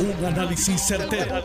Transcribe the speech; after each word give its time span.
Un 0.00 0.24
análisis 0.24 0.80
certero, 0.80 1.42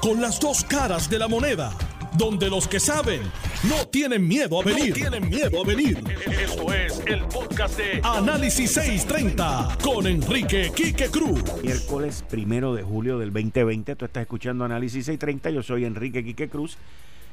Con 0.00 0.20
las 0.20 0.40
dos 0.40 0.64
caras 0.64 1.08
de 1.08 1.16
la 1.16 1.28
moneda. 1.28 1.72
Donde 2.18 2.50
los 2.50 2.66
que 2.66 2.80
saben 2.80 3.22
no 3.68 3.86
tienen 3.86 4.26
miedo 4.26 4.60
a 4.60 4.64
venir. 4.64 4.92
tienen 4.92 5.28
miedo 5.28 5.62
a 5.62 5.64
venir. 5.64 6.02
Esto 6.26 6.72
es 6.74 7.00
el 7.06 7.22
podcast 7.26 7.78
de 7.78 8.00
Análisis 8.02 8.72
630 8.72 9.78
con 9.80 10.08
Enrique 10.08 10.72
Quique 10.74 11.06
Cruz. 11.06 11.40
Miércoles 11.62 12.24
primero 12.28 12.74
de 12.74 12.82
julio 12.82 13.20
del 13.20 13.32
2020. 13.32 13.94
Tú 13.94 14.06
estás 14.06 14.22
escuchando 14.22 14.64
Análisis 14.64 15.06
630. 15.06 15.50
Yo 15.50 15.62
soy 15.62 15.84
Enrique 15.84 16.24
Quique 16.24 16.48
Cruz. 16.48 16.76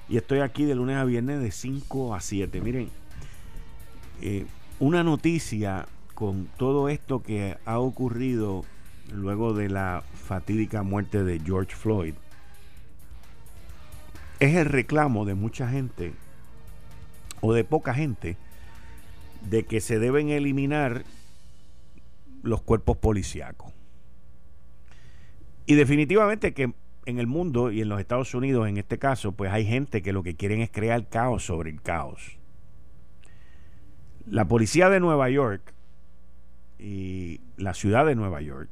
Y 0.10 0.18
estoy 0.18 0.42
aquí 0.42 0.64
de 0.64 0.76
lunes 0.76 0.98
a 0.98 1.06
viernes 1.06 1.42
de 1.42 1.50
5 1.50 2.14
a 2.14 2.22
7. 2.22 2.62
Miren, 2.62 2.90
eh, 4.22 4.46
una 4.80 5.04
noticia 5.04 5.88
con 6.14 6.48
todo 6.58 6.88
esto 6.88 7.24
que 7.24 7.58
ha 7.66 7.80
ocurrido 7.80 8.64
luego 9.12 9.54
de 9.54 9.70
la 9.70 10.04
fatídica 10.30 10.84
muerte 10.84 11.24
de 11.24 11.40
George 11.40 11.76
Floyd 11.76 12.14
es 14.40 14.56
el 14.56 14.66
reclamo 14.66 15.26
de 15.26 15.34
mucha 15.34 15.68
gente 15.68 16.14
o 17.42 17.52
de 17.52 17.64
poca 17.64 17.96
gente 17.96 18.38
de 19.50 19.64
que 19.66 19.82
se 19.82 19.98
deben 19.98 20.30
eliminar 20.30 21.04
los 22.44 22.62
cuerpos 22.62 22.98
policíacos. 22.98 23.74
Y 25.66 25.74
definitivamente 25.74 26.54
que 26.54 26.74
en 27.08 27.18
el 27.18 27.26
mundo 27.26 27.72
y 27.72 27.82
en 27.82 27.90
los 27.90 28.00
Estados 28.00 28.36
Unidos 28.36 28.68
en 28.68 28.78
este 28.78 29.00
caso, 29.00 29.32
pues 29.32 29.52
hay 29.52 29.66
gente 29.66 30.04
que 30.04 30.14
lo 30.14 30.22
que 30.22 30.36
quieren 30.36 30.62
es 30.62 30.70
crear 30.70 31.10
caos 31.10 31.44
sobre 31.44 31.72
el 31.72 31.82
caos. 31.82 32.38
La 34.28 34.48
policía 34.48 34.90
de 34.90 35.00
Nueva 35.00 35.28
York 35.32 35.74
y 36.78 37.42
la 37.58 37.74
ciudad 37.74 38.06
de 38.06 38.14
Nueva 38.14 38.42
York 38.42 38.70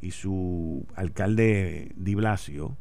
y 0.00 0.12
su 0.12 0.86
alcalde 0.94 1.92
Di 1.96 2.14
Blasio 2.14 2.76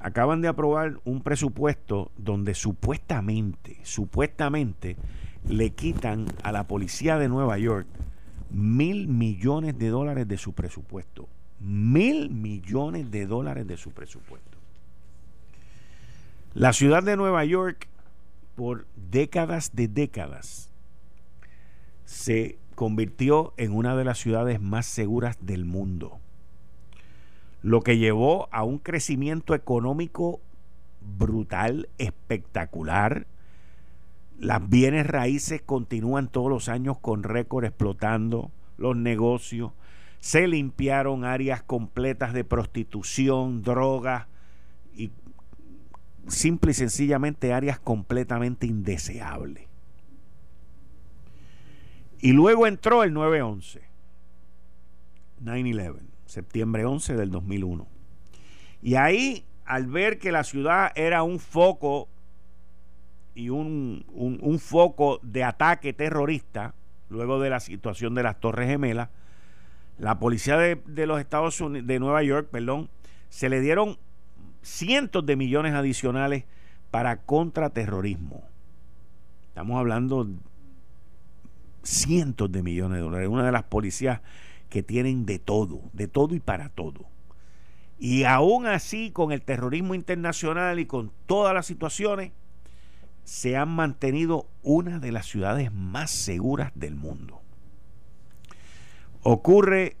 acaban 0.00 0.40
de 0.40 0.48
aprobar 0.48 1.00
un 1.04 1.22
presupuesto 1.22 2.10
donde 2.16 2.54
supuestamente, 2.54 3.78
supuestamente 3.84 4.96
le 5.48 5.70
quitan 5.70 6.26
a 6.42 6.52
la 6.52 6.66
policía 6.66 7.18
de 7.18 7.28
Nueva 7.28 7.58
York 7.58 7.86
mil 8.50 9.08
millones 9.08 9.78
de 9.78 9.88
dólares 9.88 10.28
de 10.28 10.36
su 10.36 10.52
presupuesto. 10.52 11.28
Mil 11.60 12.30
millones 12.30 13.10
de 13.10 13.26
dólares 13.26 13.66
de 13.66 13.76
su 13.76 13.92
presupuesto. 13.92 14.58
La 16.54 16.72
ciudad 16.72 17.02
de 17.02 17.16
Nueva 17.16 17.44
York, 17.44 17.88
por 18.56 18.86
décadas 19.10 19.74
de 19.74 19.88
décadas, 19.88 20.70
se 22.04 22.58
convirtió 22.74 23.54
en 23.56 23.72
una 23.72 23.96
de 23.96 24.04
las 24.04 24.18
ciudades 24.18 24.60
más 24.60 24.86
seguras 24.86 25.38
del 25.40 25.64
mundo, 25.64 26.20
lo 27.62 27.80
que 27.80 27.98
llevó 27.98 28.48
a 28.52 28.64
un 28.64 28.78
crecimiento 28.78 29.54
económico 29.54 30.40
brutal, 31.00 31.88
espectacular. 31.98 33.26
Las 34.38 34.68
bienes 34.68 35.06
raíces 35.06 35.62
continúan 35.62 36.28
todos 36.28 36.50
los 36.50 36.68
años 36.68 36.98
con 36.98 37.22
récord 37.22 37.64
explotando, 37.64 38.50
los 38.76 38.96
negocios, 38.96 39.72
se 40.18 40.46
limpiaron 40.46 41.24
áreas 41.24 41.62
completas 41.62 42.32
de 42.32 42.44
prostitución, 42.44 43.62
drogas 43.62 44.26
y 44.94 45.10
simple 46.28 46.70
y 46.70 46.74
sencillamente 46.74 47.52
áreas 47.52 47.80
completamente 47.80 48.66
indeseables. 48.66 49.66
Y 52.20 52.32
luego 52.32 52.68
entró 52.68 53.02
el 53.02 53.12
9-11, 53.12 53.80
9-11, 55.42 56.11
septiembre 56.32 56.84
11 56.84 57.14
del 57.14 57.30
2001. 57.30 57.86
Y 58.80 58.94
ahí, 58.94 59.44
al 59.64 59.86
ver 59.86 60.18
que 60.18 60.32
la 60.32 60.44
ciudad 60.44 60.90
era 60.94 61.22
un 61.22 61.38
foco 61.38 62.08
y 63.34 63.50
un, 63.50 64.04
un, 64.12 64.58
foco 64.58 65.20
de 65.22 65.44
ataque 65.44 65.92
terrorista, 65.92 66.74
luego 67.08 67.40
de 67.40 67.50
la 67.50 67.60
situación 67.60 68.14
de 68.14 68.22
las 68.22 68.40
Torres 68.40 68.68
Gemelas, 68.68 69.08
la 69.98 70.18
policía 70.18 70.56
de, 70.56 70.82
de, 70.86 71.06
los 71.06 71.20
Estados 71.20 71.60
Unidos, 71.60 71.86
de 71.86 71.98
Nueva 71.98 72.22
York, 72.22 72.48
perdón, 72.50 72.90
se 73.28 73.48
le 73.48 73.60
dieron 73.60 73.98
cientos 74.62 75.24
de 75.24 75.36
millones 75.36 75.74
adicionales 75.74 76.44
para 76.90 77.22
contraterrorismo. 77.22 78.42
Estamos 79.48 79.78
hablando 79.78 80.28
cientos 81.82 82.50
de 82.52 82.62
millones 82.62 82.98
de 82.98 83.02
dólares. 83.02 83.28
Una 83.28 83.46
de 83.46 83.52
las 83.52 83.64
policías 83.64 84.20
que 84.72 84.82
tienen 84.82 85.26
de 85.26 85.38
todo, 85.38 85.82
de 85.92 86.08
todo 86.08 86.34
y 86.34 86.40
para 86.40 86.70
todo. 86.70 87.04
Y 87.98 88.24
aún 88.24 88.66
así, 88.66 89.10
con 89.10 89.30
el 89.30 89.42
terrorismo 89.42 89.94
internacional 89.94 90.78
y 90.78 90.86
con 90.86 91.12
todas 91.26 91.52
las 91.52 91.66
situaciones, 91.66 92.32
se 93.22 93.54
han 93.54 93.68
mantenido 93.68 94.48
una 94.62 94.98
de 94.98 95.12
las 95.12 95.26
ciudades 95.26 95.70
más 95.74 96.10
seguras 96.10 96.72
del 96.74 96.94
mundo. 96.94 97.42
Ocurre 99.22 99.98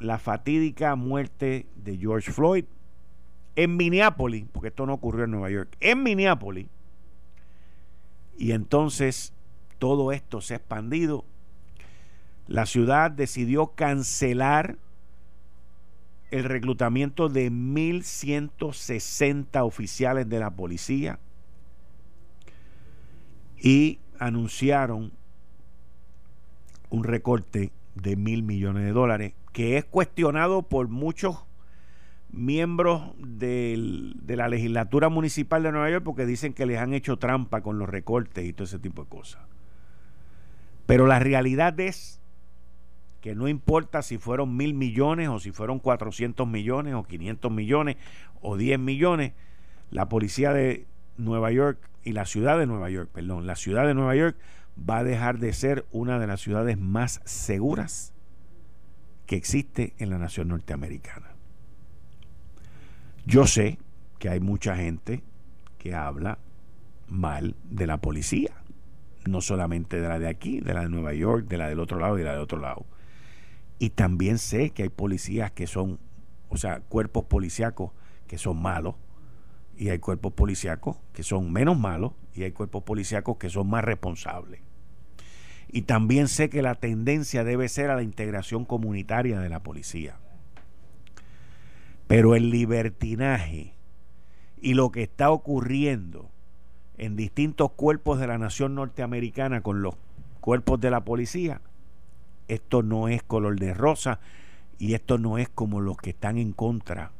la 0.00 0.18
fatídica 0.18 0.96
muerte 0.96 1.66
de 1.76 1.98
George 1.98 2.32
Floyd 2.32 2.64
en 3.54 3.76
Minneapolis, 3.76 4.46
porque 4.50 4.68
esto 4.68 4.86
no 4.86 4.94
ocurrió 4.94 5.26
en 5.26 5.32
Nueva 5.32 5.50
York, 5.50 5.76
en 5.80 6.02
Minneapolis. 6.02 6.68
Y 8.38 8.52
entonces 8.52 9.34
todo 9.78 10.10
esto 10.10 10.40
se 10.40 10.54
ha 10.54 10.56
expandido. 10.56 11.26
La 12.48 12.66
ciudad 12.66 13.10
decidió 13.10 13.68
cancelar 13.68 14.76
el 16.30 16.44
reclutamiento 16.44 17.28
de 17.28 17.50
1.160 17.50 19.64
oficiales 19.64 20.28
de 20.28 20.38
la 20.38 20.50
policía 20.50 21.18
y 23.58 23.98
anunciaron 24.18 25.12
un 26.90 27.04
recorte 27.04 27.72
de 27.94 28.16
mil 28.16 28.42
millones 28.42 28.84
de 28.84 28.92
dólares 28.92 29.32
que 29.52 29.78
es 29.78 29.84
cuestionado 29.84 30.62
por 30.62 30.88
muchos 30.88 31.44
miembros 32.30 33.14
de 33.18 34.14
la 34.28 34.48
legislatura 34.48 35.08
municipal 35.08 35.62
de 35.62 35.70
Nueva 35.72 35.90
York 35.90 36.04
porque 36.04 36.26
dicen 36.26 36.52
que 36.52 36.66
les 36.66 36.78
han 36.78 36.92
hecho 36.92 37.16
trampa 37.16 37.62
con 37.62 37.78
los 37.78 37.88
recortes 37.88 38.44
y 38.44 38.52
todo 38.52 38.64
ese 38.64 38.78
tipo 38.78 39.04
de 39.04 39.08
cosas. 39.08 39.40
Pero 40.84 41.06
la 41.06 41.18
realidad 41.18 41.80
es 41.80 42.20
que 43.26 43.34
no 43.34 43.48
importa 43.48 44.02
si 44.02 44.18
fueron 44.18 44.56
mil 44.56 44.72
millones 44.72 45.28
o 45.28 45.40
si 45.40 45.50
fueron 45.50 45.80
400 45.80 46.46
millones 46.46 46.94
o 46.94 47.02
500 47.02 47.50
millones 47.50 47.96
o 48.40 48.56
10 48.56 48.78
millones, 48.78 49.32
la 49.90 50.08
policía 50.08 50.52
de 50.52 50.86
Nueva 51.16 51.50
York 51.50 51.90
y 52.04 52.12
la 52.12 52.24
ciudad 52.24 52.56
de 52.56 52.66
Nueva 52.66 52.88
York, 52.88 53.10
perdón, 53.12 53.48
la 53.48 53.56
ciudad 53.56 53.84
de 53.84 53.94
Nueva 53.94 54.14
York 54.14 54.36
va 54.78 54.98
a 54.98 55.02
dejar 55.02 55.40
de 55.40 55.52
ser 55.54 55.86
una 55.90 56.20
de 56.20 56.28
las 56.28 56.40
ciudades 56.40 56.78
más 56.78 57.20
seguras 57.24 58.12
que 59.26 59.34
existe 59.34 59.94
en 59.98 60.10
la 60.10 60.18
nación 60.18 60.46
norteamericana. 60.46 61.32
Yo 63.24 63.48
sé 63.48 63.80
que 64.20 64.28
hay 64.28 64.38
mucha 64.38 64.76
gente 64.76 65.24
que 65.78 65.96
habla 65.96 66.38
mal 67.08 67.56
de 67.64 67.88
la 67.88 67.96
policía 67.96 68.54
no 69.26 69.40
solamente 69.40 70.00
de 70.00 70.06
la 70.06 70.20
de 70.20 70.28
aquí, 70.28 70.60
de 70.60 70.74
la 70.74 70.82
de 70.82 70.90
Nueva 70.90 71.12
York, 71.12 71.48
de 71.48 71.58
la 71.58 71.68
del 71.68 71.80
otro 71.80 71.98
lado 71.98 72.16
y 72.16 72.20
de 72.20 72.26
la 72.26 72.34
del 72.34 72.42
otro 72.42 72.60
lado. 72.60 72.86
Y 73.78 73.90
también 73.90 74.38
sé 74.38 74.70
que 74.70 74.84
hay 74.84 74.88
policías 74.88 75.52
que 75.52 75.66
son, 75.66 75.98
o 76.48 76.56
sea, 76.56 76.80
cuerpos 76.80 77.24
policíacos 77.24 77.92
que 78.26 78.38
son 78.38 78.60
malos, 78.60 78.94
y 79.76 79.90
hay 79.90 79.98
cuerpos 79.98 80.32
policíacos 80.32 80.96
que 81.12 81.22
son 81.22 81.52
menos 81.52 81.78
malos, 81.78 82.12
y 82.34 82.44
hay 82.44 82.52
cuerpos 82.52 82.82
policíacos 82.82 83.36
que 83.36 83.50
son 83.50 83.68
más 83.68 83.84
responsables. 83.84 84.60
Y 85.68 85.82
también 85.82 86.28
sé 86.28 86.48
que 86.48 86.62
la 86.62 86.74
tendencia 86.74 87.44
debe 87.44 87.68
ser 87.68 87.90
a 87.90 87.96
la 87.96 88.02
integración 88.02 88.64
comunitaria 88.64 89.40
de 89.40 89.48
la 89.48 89.62
policía. 89.62 90.16
Pero 92.06 92.36
el 92.36 92.50
libertinaje 92.50 93.74
y 94.60 94.74
lo 94.74 94.90
que 94.90 95.02
está 95.02 95.30
ocurriendo 95.30 96.30
en 96.98 97.16
distintos 97.16 97.72
cuerpos 97.72 98.18
de 98.18 98.26
la 98.26 98.38
nación 98.38 98.74
norteamericana 98.74 99.60
con 99.60 99.82
los 99.82 99.96
cuerpos 100.40 100.80
de 100.80 100.90
la 100.90 101.04
policía, 101.04 101.60
esto 102.48 102.82
no 102.82 103.08
es 103.08 103.22
color 103.22 103.58
de 103.58 103.74
rosa 103.74 104.20
y 104.78 104.94
esto 104.94 105.18
no 105.18 105.38
es 105.38 105.48
como 105.48 105.80
los 105.80 105.96
que 105.96 106.10
están 106.10 106.38
en 106.38 106.52
contra 106.52 107.12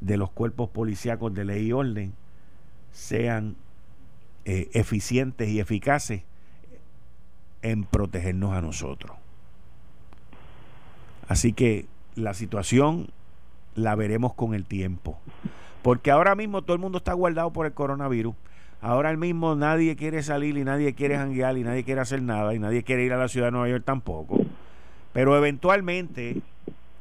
de 0.00 0.16
los 0.16 0.30
cuerpos 0.30 0.70
policíacos 0.70 1.32
de 1.34 1.44
ley 1.44 1.66
y 1.66 1.72
orden 1.72 2.14
sean 2.92 3.56
eh, 4.44 4.68
eficientes 4.72 5.48
y 5.48 5.60
eficaces 5.60 6.22
en 7.62 7.84
protegernos 7.84 8.52
a 8.52 8.60
nosotros. 8.60 9.16
Así 11.28 11.52
que 11.52 11.86
la 12.14 12.34
situación 12.34 13.08
la 13.74 13.94
veremos 13.94 14.34
con 14.34 14.54
el 14.54 14.64
tiempo. 14.64 15.18
Porque 15.82 16.10
ahora 16.10 16.34
mismo 16.34 16.62
todo 16.62 16.74
el 16.74 16.80
mundo 16.80 16.98
está 16.98 17.12
guardado 17.12 17.52
por 17.52 17.66
el 17.66 17.72
coronavirus. 17.72 18.34
Ahora 18.80 19.16
mismo 19.16 19.54
nadie 19.54 19.96
quiere 19.96 20.22
salir 20.22 20.56
y 20.56 20.64
nadie 20.64 20.94
quiere 20.94 21.16
janguear 21.16 21.56
y 21.58 21.64
nadie 21.64 21.84
quiere 21.84 22.00
hacer 22.00 22.22
nada 22.22 22.54
y 22.54 22.58
nadie 22.58 22.82
quiere 22.82 23.04
ir 23.04 23.12
a 23.12 23.18
la 23.18 23.28
ciudad 23.28 23.48
de 23.48 23.52
Nueva 23.52 23.68
York 23.68 23.84
tampoco. 23.84 24.38
Pero 25.12 25.36
eventualmente 25.36 26.42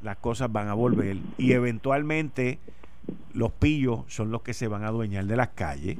las 0.01 0.17
cosas 0.17 0.51
van 0.51 0.69
a 0.69 0.73
volver 0.73 1.17
y 1.37 1.51
eventualmente 1.51 2.59
los 3.33 3.51
pillos 3.51 4.01
son 4.07 4.31
los 4.31 4.41
que 4.41 4.53
se 4.53 4.67
van 4.67 4.83
a 4.83 4.87
adueñar 4.87 5.25
de 5.25 5.35
las 5.35 5.49
calles 5.49 5.97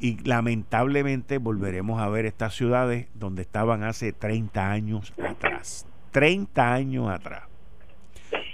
y 0.00 0.18
lamentablemente 0.24 1.38
volveremos 1.38 2.00
a 2.00 2.08
ver 2.08 2.26
estas 2.26 2.54
ciudades 2.54 3.06
donde 3.14 3.42
estaban 3.42 3.82
hace 3.82 4.12
30 4.12 4.70
años 4.70 5.12
atrás. 5.26 5.86
30 6.12 6.74
años 6.74 7.08
atrás. 7.08 7.44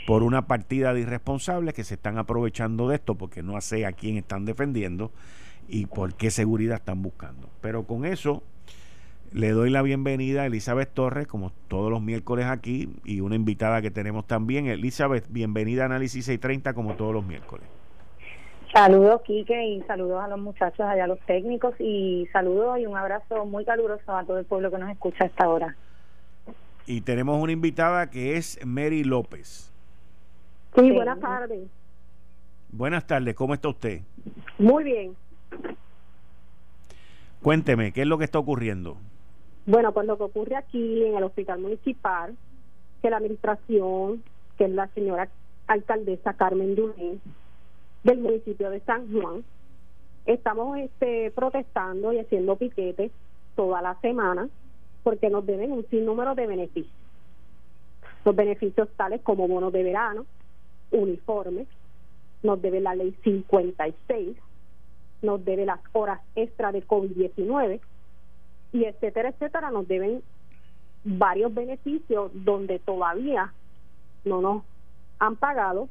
Por 0.07 0.23
una 0.23 0.47
partida 0.47 0.95
de 0.95 1.01
irresponsables 1.01 1.75
que 1.75 1.85
se 1.85 1.95
están 1.95 2.19
aprovechando 2.19 2.89
de 2.89 2.97
esto 2.97 3.15
porque 3.15 3.43
no 3.43 3.61
sé 3.61 3.87
a 3.87 3.93
quién 3.93 4.17
están 4.17 4.45
defendiendo 4.45 5.11
y 5.69 5.87
por 5.87 6.15
qué 6.15 6.31
seguridad 6.31 6.77
están 6.77 7.03
buscando. 7.03 7.49
Pero 7.61 7.85
con 7.85 8.05
eso 8.05 8.43
le 9.33 9.51
doy 9.51 9.71
la 9.71 9.83
bienvenida 9.83 10.43
a 10.43 10.47
Elizabeth 10.47 10.93
Torres, 10.95 11.27
como 11.27 11.51
todos 11.69 11.91
los 11.91 12.01
miércoles 12.01 12.47
aquí, 12.47 12.89
y 13.05 13.21
una 13.21 13.35
invitada 13.35 13.83
que 13.83 13.91
tenemos 13.91 14.27
también. 14.27 14.67
Elizabeth, 14.67 15.27
bienvenida 15.29 15.83
a 15.83 15.87
Análisis 15.87 16.25
630 16.27 16.73
como 16.75 16.95
todos 16.95 17.13
los 17.13 17.27
miércoles. 17.27 17.67
Saludos, 18.73 19.23
Quique, 19.23 19.61
y 19.67 19.83
saludos 19.83 20.23
a 20.23 20.29
los 20.29 20.39
muchachos 20.39 20.81
allá, 20.81 21.05
a 21.05 21.07
los 21.07 21.21
técnicos, 21.27 21.75
y 21.81 22.29
saludos 22.33 22.79
y 22.79 22.87
un 22.87 22.97
abrazo 22.97 23.45
muy 23.45 23.65
caluroso 23.65 24.17
a 24.17 24.25
todo 24.25 24.39
el 24.39 24.45
pueblo 24.45 24.71
que 24.71 24.79
nos 24.79 24.91
escucha 24.91 25.25
a 25.25 25.27
esta 25.27 25.49
hora. 25.49 25.77
Y 26.87 27.01
tenemos 27.01 27.41
una 27.43 27.53
invitada 27.53 28.11
que 28.11 28.37
es 28.37 28.59
Mary 28.65 29.05
López. 29.05 29.73
Sí, 30.77 30.91
buenas 30.91 31.19
tardes. 31.21 31.69
Buenas 32.71 33.07
tardes, 33.07 33.35
¿cómo 33.35 33.55
está 33.55 33.69
usted? 33.69 34.01
Muy 34.59 34.83
bien. 34.83 35.17
Cuénteme, 37.43 37.93
¿qué 37.93 38.03
es 38.03 38.07
lo 38.07 38.19
que 38.19 38.25
está 38.25 38.39
ocurriendo? 38.39 38.97
Bueno, 39.67 39.93
pues 39.93 40.07
lo 40.07 40.17
que 40.17 40.25
ocurre 40.25 40.57
aquí 40.57 41.05
en 41.05 41.17
el 41.17 41.25
hospital 41.25 41.61
municipal, 41.61 42.37
que 43.03 43.11
la 43.11 43.19
administración, 43.19 44.23
que 44.57 44.65
es 44.65 44.71
la 44.71 44.89
señora 44.89 45.29
alcaldesa 45.67 46.35
Carmen 46.35 46.75
Dulín, 46.75 47.21
del 48.03 48.19
municipio 48.19 48.71
de 48.71 48.81
San 48.81 49.11
Juan. 49.11 49.45
Estamos 50.27 50.79
este, 50.79 51.31
protestando 51.33 52.13
y 52.13 52.19
haciendo 52.19 52.57
piquetes 52.57 53.11
toda 53.57 53.83
la 53.83 53.99
semana 54.01 54.49
porque 55.03 55.29
nos 55.29 55.45
deben 55.45 55.73
un 55.73 55.87
sinnúmero 55.89 56.35
de 56.35 56.47
beneficios. 56.47 56.95
Los 58.25 58.35
beneficios 58.35 58.89
tales 58.97 59.21
como 59.23 59.47
bonos 59.47 59.73
de 59.73 59.83
verano, 59.83 60.25
uniformes, 60.91 61.69
nos 62.43 62.61
debe 62.61 62.81
la 62.81 62.95
ley 62.95 63.15
56, 63.23 64.37
nos 65.25 65.45
debe 65.45 65.67
las 65.67 65.81
horas 65.93 66.21
extra 66.37 66.73
de 66.73 66.87
COVID-19 66.87 67.81
y 68.73 68.85
etcétera, 68.85 69.31
etcétera, 69.31 69.71
nos 69.71 69.89
deben 69.89 70.23
varios 71.05 71.53
beneficios 71.53 72.31
donde 72.35 72.79
todavía 72.79 73.53
no 74.25 74.41
nos 74.41 74.63
han 75.19 75.37
pagado 75.37 75.89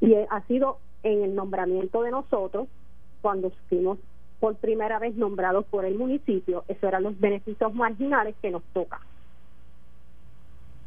y 0.00 0.14
ha 0.14 0.40
sido 0.48 0.78
en 1.02 1.22
el 1.22 1.34
nombramiento 1.34 2.02
de 2.02 2.10
nosotros, 2.10 2.68
cuando 3.20 3.50
fuimos 3.68 3.98
por 4.40 4.56
primera 4.56 4.98
vez 4.98 5.14
nombrados 5.14 5.64
por 5.66 5.84
el 5.84 5.94
municipio, 5.94 6.64
esos 6.66 6.82
eran 6.82 7.04
los 7.04 7.18
beneficios 7.18 7.72
marginales 7.74 8.34
que 8.42 8.50
nos 8.50 8.62
toca. 8.72 9.00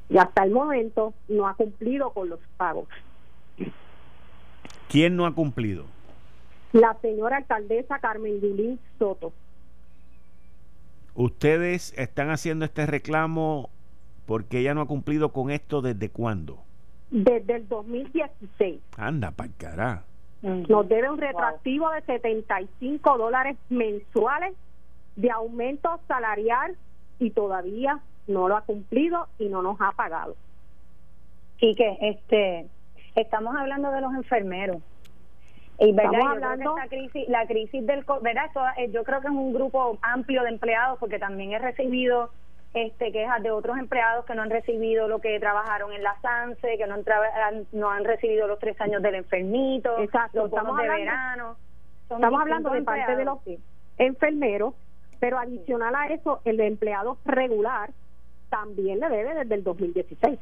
Y 0.10 0.18
hasta 0.18 0.44
el 0.44 0.52
momento 0.52 1.14
no 1.30 1.48
ha 1.48 1.56
cumplido 1.56 2.12
con 2.12 2.30
los 2.30 2.40
pagos. 2.58 2.88
¿Quién 4.90 5.16
no 5.16 5.26
ha 5.26 5.34
cumplido? 5.34 5.86
La 6.76 6.94
señora 7.02 7.38
alcaldesa 7.38 8.00
Carmen 8.00 8.40
Yulín 8.42 8.80
Soto. 9.00 9.34
¿Ustedes 11.16 11.94
están 11.98 12.30
haciendo 12.30 12.66
este 12.66 12.86
reclamo 12.86 13.70
porque 14.26 14.60
ella 14.60 14.74
no 14.74 14.82
ha 14.82 14.88
cumplido 14.88 15.32
con 15.32 15.52
esto 15.52 15.82
desde 15.82 16.10
cuándo? 16.10 16.66
desde 17.12 17.56
el 17.56 17.68
2016. 17.68 18.82
Anda, 18.98 19.32
para. 19.32 20.04
Nos 20.42 20.88
debe 20.88 21.10
un 21.10 21.18
retroactivo 21.18 21.90
de 21.92 22.02
75 22.02 23.18
dólares 23.18 23.58
mensuales 23.70 24.54
de 25.16 25.32
aumento 25.32 26.00
salarial 26.08 26.76
y 27.20 27.32
todavía 27.32 28.00
no 28.28 28.48
lo 28.48 28.58
ha 28.58 28.62
cumplido 28.62 29.28
y 29.40 29.48
no 29.48 29.62
nos 29.62 29.80
ha 29.80 29.92
pagado. 29.94 30.36
Quique, 31.58 31.98
este, 32.02 32.68
estamos 33.16 33.56
hablando 33.56 33.92
de 33.92 34.02
los 34.02 34.14
enfermeros. 34.14 34.78
Y 35.80 35.92
verdad, 35.92 36.22
hablando... 36.28 36.78
esta 36.78 36.88
crisis, 36.90 37.28
la 37.28 37.46
crisis 37.46 37.86
del, 37.86 38.06
verdad, 38.22 38.50
eh, 38.78 38.90
yo 38.92 39.04
creo 39.04 39.22
que 39.22 39.28
es 39.28 39.34
un 39.34 39.54
grupo 39.54 39.98
amplio 40.02 40.44
de 40.44 40.50
empleados 40.50 40.98
porque 41.00 41.20
también 41.20 41.52
he 41.52 41.60
recibido 41.60 42.32
este, 42.74 43.12
quejas 43.12 43.42
de 43.42 43.52
otros 43.52 43.78
empleados 43.78 44.26
que 44.26 44.36
no 44.36 44.42
han 44.42 44.50
recibido 44.50 45.08
lo 45.08 45.20
que 45.20 45.40
trabajaron 45.40 45.92
en 45.94 46.04
la 46.04 46.20
SANSE, 46.22 46.78
que 46.78 46.88
no 46.88 46.96
han, 46.96 47.68
no 47.72 47.90
han 47.90 48.04
recibido 48.04 48.48
los 48.48 48.60
tres 48.60 48.80
años 48.80 49.02
del 49.02 49.16
enfermito, 49.16 49.98
Exacto. 50.00 50.40
los 50.40 50.48
estamos 50.48 50.78
de 50.78 50.88
verano. 50.88 51.56
estamos 52.02 52.42
hablando 52.42 52.70
de 52.70 52.82
parte 52.82 53.16
de 53.16 53.26
los 53.26 53.40
enfermeros, 53.98 54.74
pero 55.20 55.40
adicional 55.40 55.96
a 55.96 56.08
eso, 56.08 56.42
el 56.46 56.60
empleado 56.60 57.18
regular 57.26 57.92
también 58.50 59.00
le 59.00 59.10
debe 59.10 59.36
desde 59.36 59.56
el 59.56 59.64
2016. 59.64 60.40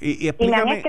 Y, 0.00 0.24
y 0.24 0.28
explícame, 0.28 0.82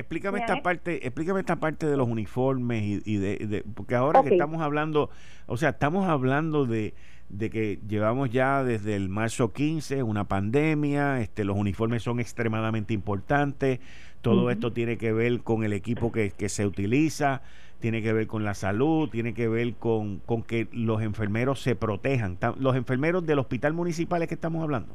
explícame 0.00 0.40
esta 0.40 0.62
parte, 0.62 1.06
explícame 1.06 1.40
esta 1.40 1.56
parte 1.56 1.86
de 1.86 1.96
los 1.96 2.08
uniformes 2.08 3.02
y, 3.04 3.16
de, 3.16 3.64
porque 3.74 3.94
ahora 3.94 4.22
que 4.22 4.30
estamos 4.30 4.62
hablando, 4.62 5.10
o 5.46 5.56
sea, 5.56 5.70
estamos 5.70 6.08
hablando 6.08 6.66
de 6.66 6.94
de 7.28 7.50
que 7.50 7.78
llevamos 7.86 8.30
ya 8.30 8.64
desde 8.64 8.96
el 8.96 9.08
marzo 9.08 9.52
15 9.52 10.02
una 10.02 10.24
pandemia, 10.24 11.20
este, 11.20 11.44
los 11.44 11.56
uniformes 11.56 12.02
son 12.02 12.20
extremadamente 12.20 12.94
importantes, 12.94 13.80
todo 14.22 14.50
esto 14.50 14.72
tiene 14.72 14.98
que 14.98 15.12
ver 15.12 15.40
con 15.40 15.62
el 15.62 15.72
equipo 15.72 16.10
que, 16.10 16.32
se 16.48 16.66
utiliza, 16.66 17.42
tiene 17.80 18.02
que 18.02 18.12
ver 18.12 18.26
con 18.26 18.44
la 18.44 18.54
salud, 18.54 19.08
tiene 19.08 19.32
que 19.32 19.48
ver 19.48 19.74
con, 19.74 20.18
con 20.26 20.42
que 20.42 20.68
los 20.72 21.02
enfermeros 21.02 21.60
se 21.62 21.76
protejan. 21.76 22.36
Los 22.58 22.74
enfermeros 22.74 23.24
del 23.24 23.38
hospital 23.38 23.74
municipal 23.74 24.22
es 24.22 24.28
que 24.28 24.34
estamos 24.34 24.62
hablando. 24.62 24.92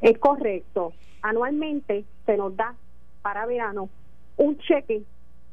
Es 0.00 0.16
correcto. 0.18 0.92
Anualmente 1.22 2.04
se 2.26 2.36
nos 2.36 2.56
da 2.56 2.74
para 3.22 3.44
verano 3.46 3.88
un 4.36 4.58
cheque 4.58 5.02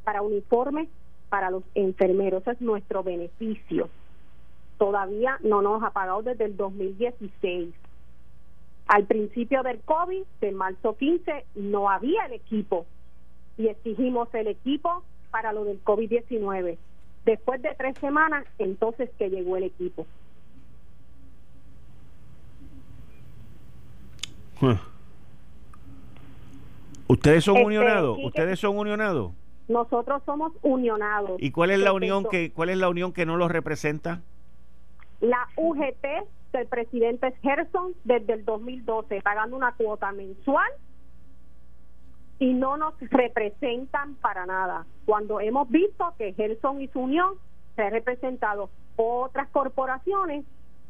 para 0.04 0.22
uniformes 0.22 0.90
para 1.30 1.50
los 1.50 1.64
enfermeros. 1.76 2.46
Es 2.48 2.60
nuestro 2.62 3.04
beneficio 3.04 3.90
todavía 4.82 5.38
no 5.44 5.62
nos 5.62 5.84
ha 5.84 5.92
pagado 5.92 6.24
desde 6.24 6.46
el 6.46 6.58
2016. 6.58 7.72
Al 8.88 9.06
principio 9.06 9.62
del 9.62 9.80
COVID, 9.82 10.24
de 10.42 10.52
marzo 10.54 10.98
15, 10.98 11.46
no 11.54 11.88
había 11.88 12.26
el 12.26 12.34
equipo 12.34 12.88
y 13.60 13.68
exigimos 13.68 14.34
el 14.34 14.48
equipo 14.48 15.04
para 15.30 15.54
lo 15.54 15.66
del 15.66 15.84
COVID-19. 15.84 16.80
Después 17.26 17.62
de 17.62 17.76
tres 17.78 17.96
semanas, 18.00 18.48
entonces 18.58 19.12
que 19.20 19.30
llegó 19.30 19.56
el 19.56 19.66
equipo. 19.66 20.08
¿Ustedes 27.12 27.44
son 27.44 27.58
este, 27.58 27.66
unionados? 27.66 28.18
¿Ustedes 28.24 28.58
son 28.58 28.78
unionados? 28.78 29.34
Nosotros 29.68 30.22
somos 30.26 30.54
unionados. 30.62 31.36
¿Y 31.40 31.52
cuál 31.52 31.72
es 31.72 31.80
la 31.80 31.92
unión 31.92 32.26
que 32.32 32.54
cuál 32.54 32.70
es 32.70 32.78
la 32.78 32.88
unión 32.88 33.12
que 33.12 33.26
no 33.26 33.36
los 33.36 33.52
representa? 33.52 34.22
La 35.20 35.50
UGT 35.58 36.06
del 36.54 36.68
presidente 36.68 37.34
Gerson 37.42 37.94
desde 38.06 38.34
el 38.34 38.46
2012 38.46 39.22
pagando 39.22 39.58
una 39.58 39.74
cuota 39.74 40.14
mensual 40.14 40.72
y 42.40 42.54
no 42.54 42.78
nos 42.78 42.94
representan 43.02 44.16
para 44.16 44.46
nada. 44.46 44.86
Cuando 45.06 45.42
hemos 45.42 45.70
visto 45.70 46.14
que 46.18 46.32
Gerson 46.34 46.82
y 46.82 46.88
su 46.88 47.02
unión 47.02 47.34
se 47.76 47.82
han 47.82 47.92
representado 47.92 48.70
otras 48.96 49.50
corporaciones 49.50 50.46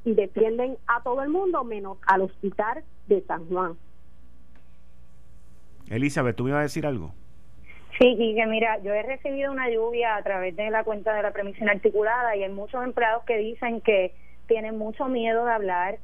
y 0.05 0.13
defienden 0.13 0.77
a 0.85 1.01
todo 1.01 1.23
el 1.23 1.29
mundo 1.29 1.63
menos 1.63 1.97
al 2.05 2.21
hospital 2.21 2.83
de 3.07 3.21
San 3.23 3.47
Juan. 3.49 3.75
Elizabeth, 5.91 6.35
¿tú 6.35 6.45
me 6.45 6.51
ibas 6.51 6.59
a 6.59 6.63
decir 6.63 6.85
algo? 6.85 7.13
Sí, 7.99 8.33
que 8.35 8.45
mira, 8.47 8.79
yo 8.81 8.93
he 8.93 9.03
recibido 9.03 9.51
una 9.51 9.69
lluvia 9.69 10.15
a 10.15 10.23
través 10.23 10.55
de 10.55 10.71
la 10.71 10.83
cuenta 10.83 11.13
de 11.13 11.21
la 11.21 11.31
premisa 11.31 11.65
articulada 11.69 12.35
y 12.35 12.43
hay 12.43 12.51
muchos 12.51 12.83
empleados 12.83 13.23
que 13.25 13.37
dicen 13.37 13.81
que 13.81 14.13
tienen 14.47 14.77
mucho 14.77 15.07
miedo 15.07 15.45
de 15.45 15.51
hablar, 15.51 15.97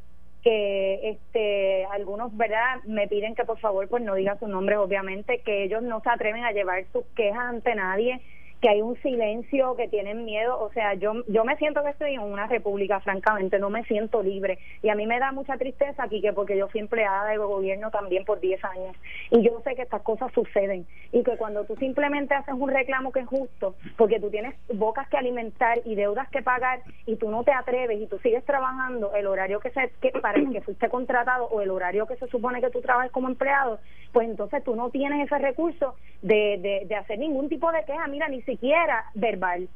que 0.43 1.09
este 1.09 1.85
algunos, 1.85 2.35
¿verdad? 2.37 2.83
Me 2.85 3.07
piden 3.07 3.33
que 3.33 3.45
por 3.45 3.59
favor 3.59 3.87
pues 3.87 4.03
no 4.03 4.15
diga 4.15 4.37
sus 4.37 4.49
nombres, 4.49 4.77
obviamente, 4.77 5.39
que 5.39 5.63
ellos 5.63 5.81
no 5.81 6.01
se 6.01 6.09
atreven 6.09 6.43
a 6.43 6.51
llevar 6.51 6.85
sus 6.91 7.05
quejas 7.15 7.45
ante 7.45 7.73
nadie 7.73 8.21
que 8.61 8.69
hay 8.69 8.81
un 8.81 8.99
silencio, 9.01 9.75
que 9.75 9.87
tienen 9.87 10.25
miedo. 10.25 10.59
O 10.59 10.71
sea, 10.71 10.95
yo, 10.95 11.13
yo 11.27 11.45
me 11.45 11.57
siento 11.57 11.83
que 11.83 11.89
estoy 11.89 12.15
en 12.15 12.21
una 12.21 12.47
república, 12.47 12.99
francamente, 12.99 13.59
no 13.59 13.69
me 13.69 13.83
siento 13.83 14.23
libre. 14.23 14.57
Y 14.81 14.89
a 14.89 14.95
mí 14.95 15.05
me 15.05 15.19
da 15.19 15.31
mucha 15.31 15.57
tristeza 15.57 16.03
aquí, 16.03 16.21
que 16.21 16.33
porque 16.33 16.57
yo 16.57 16.67
fui 16.67 16.81
empleada 16.81 17.29
del 17.29 17.39
gobierno 17.39 17.91
también 17.91 18.25
por 18.25 18.39
10 18.39 18.63
años. 18.65 18.95
Y 19.29 19.43
yo 19.43 19.61
sé 19.63 19.75
que 19.75 19.83
estas 19.83 20.01
cosas 20.01 20.31
suceden. 20.33 20.87
Y 21.11 21.23
que 21.23 21.37
cuando 21.37 21.65
tú 21.65 21.75
simplemente 21.75 22.33
haces 22.33 22.55
un 22.55 22.69
reclamo 22.69 23.11
que 23.11 23.19
es 23.21 23.27
justo, 23.27 23.75
porque 23.95 24.19
tú 24.19 24.29
tienes 24.29 24.55
bocas 24.73 25.07
que 25.09 25.17
alimentar 25.17 25.79
y 25.85 25.95
deudas 25.95 26.29
que 26.29 26.41
pagar, 26.41 26.81
y 27.05 27.15
tú 27.15 27.29
no 27.29 27.43
te 27.43 27.51
atreves 27.51 27.99
y 28.01 28.07
tú 28.07 28.17
sigues 28.19 28.43
trabajando 28.45 29.13
el 29.15 29.27
horario 29.27 29.59
que, 29.59 29.69
se, 29.69 29.91
que 30.01 30.11
para 30.19 30.39
el 30.39 30.51
que 30.51 30.61
fuiste 30.61 30.89
contratado 30.89 31.45
o 31.45 31.61
el 31.61 31.69
horario 31.69 32.07
que 32.07 32.15
se 32.15 32.27
supone 32.27 32.61
que 32.61 32.69
tú 32.69 32.81
trabajes 32.81 33.11
como 33.11 33.27
empleado, 33.27 33.79
pues 34.11 34.27
entonces 34.27 34.63
tú 34.63 34.75
no 34.75 34.89
tienes 34.89 35.25
ese 35.25 35.37
recurso 35.37 35.95
de, 36.21 36.57
de, 36.59 36.85
de 36.87 36.95
hacer 36.95 37.19
ningún 37.19 37.49
tipo 37.49 37.71
de 37.71 37.83
queja. 37.85 38.07
Mira, 38.07 38.27
ni 38.27 38.41
siquiera 38.47 39.05
verbal. 39.13 39.69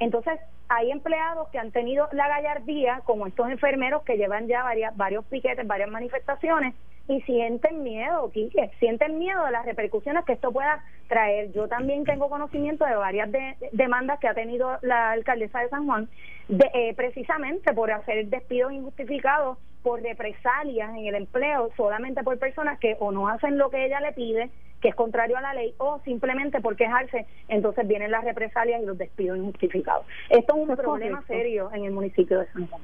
Entonces, 0.00 0.40
hay 0.68 0.90
empleados 0.90 1.48
que 1.50 1.58
han 1.58 1.70
tenido 1.70 2.08
la 2.10 2.26
gallardía, 2.26 3.02
como 3.04 3.28
estos 3.28 3.48
enfermeros 3.48 4.02
que 4.02 4.16
llevan 4.16 4.48
ya 4.48 4.64
varias, 4.64 4.96
varios 4.96 5.24
piquetes, 5.26 5.64
varias 5.64 5.90
manifestaciones, 5.90 6.74
y 7.06 7.20
sienten 7.22 7.82
miedo, 7.82 8.30
Quique, 8.32 8.70
sienten 8.78 9.18
miedo 9.18 9.44
de 9.44 9.52
las 9.52 9.66
repercusiones 9.66 10.24
que 10.24 10.32
esto 10.32 10.50
pueda 10.52 10.82
traer. 11.06 11.52
Yo 11.52 11.68
también 11.68 12.04
tengo 12.04 12.30
conocimiento 12.30 12.86
de 12.86 12.96
varias 12.96 13.28
demandas 13.72 14.18
que 14.20 14.28
ha 14.28 14.34
tenido 14.34 14.78
la 14.80 15.12
alcaldesa 15.12 15.60
de 15.60 15.68
San 15.68 15.84
Juan, 15.84 16.08
de, 16.48 16.70
eh, 16.72 16.94
precisamente 16.96 17.74
por 17.74 17.92
hacer 17.92 18.26
despidos 18.28 18.72
injustificados, 18.72 19.58
por 19.84 20.00
represalias 20.02 20.96
en 20.96 21.04
el 21.04 21.14
empleo, 21.14 21.70
solamente 21.76 22.24
por 22.24 22.38
personas 22.38 22.80
que 22.80 22.96
o 22.98 23.12
no 23.12 23.28
hacen 23.28 23.58
lo 23.58 23.68
que 23.68 23.84
ella 23.84 24.00
le 24.00 24.12
pide, 24.12 24.50
que 24.80 24.88
es 24.88 24.94
contrario 24.94 25.36
a 25.36 25.42
la 25.42 25.52
ley, 25.52 25.74
o 25.76 26.00
simplemente 26.04 26.62
por 26.62 26.74
quejarse, 26.74 27.26
entonces 27.48 27.86
vienen 27.86 28.10
las 28.10 28.24
represalias 28.24 28.82
y 28.82 28.86
los 28.86 28.96
despidos 28.96 29.36
injustificados. 29.36 30.06
Esto 30.30 30.56
es 30.56 30.68
un 30.68 30.74
problema 30.74 31.22
serio 31.26 31.70
en 31.74 31.84
el 31.84 31.92
municipio 31.92 32.40
de 32.40 32.46
San 32.46 32.66
Juan. 32.66 32.80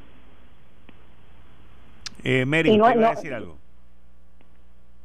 Eh, 2.23 2.45
Mary, 2.45 2.77
no, 2.77 2.85
a 2.85 2.95
decir 2.95 3.33
algo? 3.33 3.57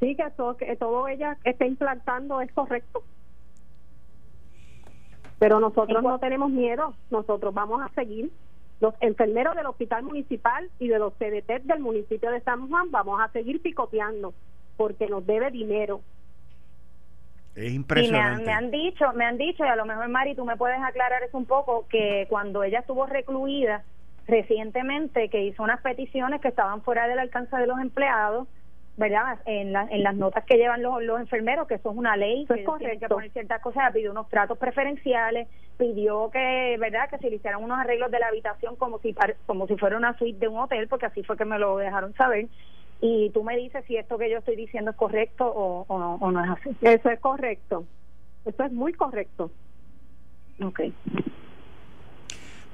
Sí, 0.02 0.18
que 0.18 0.30
todo, 0.32 0.58
que 0.58 0.76
todo 0.76 1.08
ella 1.08 1.38
está 1.46 1.66
implantando 1.66 2.42
es 2.42 2.52
correcto. 2.52 3.04
Pero 5.40 5.62
nosotros 5.62 6.04
no 6.04 6.20
tenemos 6.20 6.50
miedo, 6.52 6.94
nosotros 7.10 7.54
vamos 7.54 7.82
a 7.82 7.88
seguir. 7.94 8.32
Los 8.80 8.94
enfermeros 9.00 9.56
del 9.56 9.66
hospital 9.68 10.04
municipal 10.04 10.70
y 10.80 10.88
de 10.88 11.00
los 11.00 11.14
CDT 11.14 11.64
del 11.64 11.80
municipio 11.80 12.30
de 12.32 12.42
San 12.42 12.68
Juan 12.68 12.92
vamos 12.92 13.22
a 13.22 13.30
seguir 13.30 13.62
picoteando 13.62 14.34
porque 14.78 15.08
nos 15.08 15.26
debe 15.26 15.52
dinero. 15.52 16.02
Es 17.56 17.72
impresionante. 17.72 18.44
Y 18.44 18.46
me 18.46 18.52
han, 18.52 18.70
dicho, 18.70 19.14
me 19.14 19.26
han 19.26 19.38
dicho, 19.38 19.64
y 19.64 19.68
a 19.68 19.78
lo 19.78 19.86
mejor 19.86 20.10
Mari, 20.10 20.36
tú 20.36 20.44
me 20.44 20.58
puedes 20.58 20.78
aclarar 20.82 21.24
eso 21.24 21.38
un 21.38 21.46
poco, 21.46 21.88
que 21.88 22.28
cuando 22.30 22.64
ella 22.64 22.80
estuvo 22.80 23.06
recluida 23.06 23.84
recientemente, 24.28 25.30
que 25.30 25.46
hizo 25.46 25.64
unas 25.64 25.82
peticiones 25.82 26.42
que 26.42 26.50
estaban 26.50 26.82
fuera 26.82 27.08
del 27.08 27.20
alcance 27.20 27.56
de 27.56 27.68
los 27.68 27.80
empleados, 27.80 28.48
¿verdad? 28.98 29.40
En, 29.46 29.76
en 29.76 30.04
las 30.04 30.16
notas 30.16 30.46
que 30.46 30.56
llevan 30.56 30.82
los, 30.82 31.04
los 31.04 31.20
enfermeros, 31.20 31.68
que 31.68 31.76
eso 31.76 31.92
es 31.92 31.98
una 31.98 32.16
ley, 32.16 32.46
que 32.46 32.66
tienen 32.78 33.00
que 33.00 33.10
poner 33.10 33.32
ciertas 33.32 33.62
cosas, 33.62 33.92
pidió 33.92 34.12
unos 34.12 34.30
tratos 34.30 34.58
preferenciales, 34.58 35.48
pidió 35.78 36.30
que, 36.32 36.78
¿verdad? 36.80 37.10
Que 37.10 37.18
se 37.18 37.30
le 37.30 37.36
hicieran 37.36 37.64
unos 37.64 37.78
arreglos 37.78 38.10
de 38.12 38.20
la 38.20 38.28
habitación 38.28 38.76
como 38.78 39.00
si, 39.00 39.14
como 39.46 39.68
si 39.68 39.76
fuera 39.76 39.98
una 39.98 40.18
suite 40.18 40.40
de 40.40 40.48
un 40.48 40.60
hotel, 40.60 40.88
porque 40.88 41.08
así 41.08 41.24
fue 41.24 41.36
que 41.36 41.46
me 41.46 41.60
lo 41.60 41.78
dejaron 41.78 42.14
saber 42.14 42.48
y 43.02 43.30
tú 43.32 43.44
me 43.44 43.58
dices 43.58 43.84
si 43.86 43.98
esto 43.98 44.18
que 44.18 44.30
yo 44.30 44.38
estoy 44.38 44.56
diciendo 44.56 44.92
es 44.92 44.98
correcto 44.98 45.46
o, 45.46 45.86
o, 45.88 46.32
no, 46.32 46.44
es 46.44 46.50
así. 46.52 46.76
Eso 46.82 47.10
es 47.10 47.20
correcto. 47.20 47.86
Eso 48.46 48.64
es 48.64 48.72
muy 48.72 48.94
correcto. 48.94 49.52
Ok. 50.64 50.80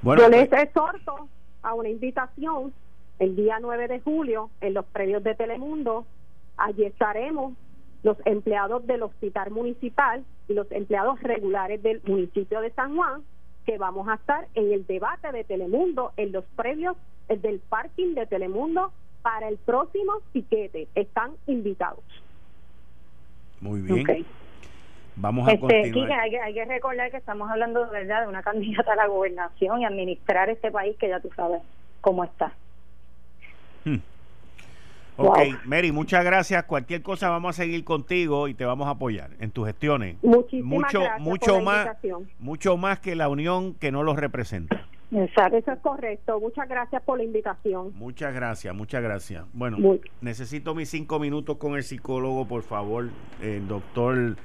Bueno, 0.02 0.22
yo 0.22 0.28
les 0.28 0.48
pues- 0.48 0.62
exhorto 0.62 1.28
a 1.62 1.74
una 1.74 1.88
invitación 1.88 2.72
el 3.18 3.36
día 3.36 3.58
9 3.60 3.88
de 3.88 4.00
julio 4.00 4.50
en 4.60 4.74
los 4.74 4.84
predios 4.86 5.22
de 5.22 5.34
Telemundo. 5.34 6.06
Allí 6.56 6.84
estaremos 6.84 7.54
los 8.02 8.16
empleados 8.24 8.86
del 8.86 9.02
hospital 9.02 9.50
municipal 9.50 10.24
y 10.48 10.54
los 10.54 10.70
empleados 10.72 11.20
regulares 11.22 11.82
del 11.82 12.02
municipio 12.04 12.60
de 12.60 12.70
San 12.72 12.96
Juan, 12.96 13.22
que 13.64 13.78
vamos 13.78 14.08
a 14.08 14.14
estar 14.14 14.48
en 14.54 14.72
el 14.72 14.86
debate 14.86 15.30
de 15.30 15.44
Telemundo 15.44 16.12
en 16.16 16.32
los 16.32 16.44
predios 16.56 16.96
el 17.28 17.40
del 17.40 17.60
parking 17.60 18.14
de 18.14 18.26
Telemundo 18.26 18.92
para 19.22 19.48
el 19.48 19.56
próximo 19.58 20.14
piquete. 20.32 20.88
Están 20.94 21.32
invitados. 21.46 22.04
Muy 23.60 23.80
bien. 23.80 24.26
Vamos 25.14 25.46
a 25.46 25.52
este, 25.52 25.66
continuar. 25.66 26.20
hay, 26.20 26.30
que, 26.30 26.40
hay 26.40 26.54
que 26.54 26.64
recordar 26.64 27.10
que 27.10 27.18
estamos 27.18 27.48
hablando 27.50 27.84
de 27.84 27.92
verdad 27.92 28.22
de 28.22 28.28
una 28.28 28.42
candidata 28.42 28.94
a 28.94 28.96
la 28.96 29.06
gobernación 29.06 29.80
y 29.80 29.84
administrar 29.84 30.48
este 30.50 30.70
país 30.70 30.96
que 30.98 31.08
ya 31.08 31.20
tú 31.20 31.30
sabes 31.36 31.62
cómo 32.00 32.24
está. 32.24 32.52
Hmm. 33.84 33.96
Ok, 35.16 35.38
Mary, 35.64 35.92
muchas 35.92 36.24
gracias. 36.24 36.64
Cualquier 36.64 37.02
cosa 37.02 37.28
vamos 37.28 37.58
a 37.58 37.62
seguir 37.62 37.84
contigo 37.84 38.48
y 38.48 38.54
te 38.54 38.64
vamos 38.64 38.88
a 38.88 38.92
apoyar 38.92 39.30
en 39.40 39.50
tus 39.50 39.66
gestiones. 39.66 40.16
mucho, 40.22 41.02
mucho 41.18 41.60
más, 41.60 41.88
mucho 42.38 42.76
más 42.76 42.98
que 43.00 43.14
la 43.14 43.28
unión 43.28 43.74
que 43.74 43.92
no 43.92 44.02
los 44.02 44.16
representa. 44.16 44.86
Exacto. 45.12 45.58
Eso 45.58 45.72
es 45.72 45.80
correcto. 45.80 46.40
Muchas 46.40 46.68
gracias 46.68 47.02
por 47.02 47.18
la 47.18 47.24
invitación. 47.24 47.92
Muchas 47.94 48.34
gracias, 48.34 48.74
muchas 48.74 49.02
gracias. 49.02 49.44
Bueno, 49.52 49.98
necesito 50.22 50.74
mis 50.74 50.88
cinco 50.88 51.18
minutos 51.18 51.58
con 51.58 51.76
el 51.76 51.82
psicólogo, 51.82 52.46
por 52.48 52.62
favor, 52.62 53.10
el 53.42 53.68
doctor 53.68 54.36